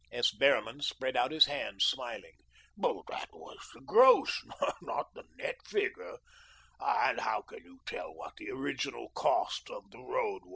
S. 0.11 0.31
Behrman 0.31 0.81
spread 0.81 1.15
out 1.15 1.29
his 1.29 1.45
hands, 1.45 1.85
smiling. 1.85 2.33
"That 2.75 3.27
was 3.33 3.59
the 3.71 3.81
gross, 3.81 4.43
not 4.81 5.13
the 5.13 5.25
net 5.35 5.57
figure 5.63 6.17
and 6.79 7.19
how 7.19 7.43
can 7.43 7.63
you 7.63 7.79
tell 7.85 8.11
what 8.11 8.31
was 8.31 8.33
the 8.39 8.49
original 8.49 9.09
cost 9.09 9.69
of 9.69 9.91
the 9.91 9.99
road?" 9.99 10.41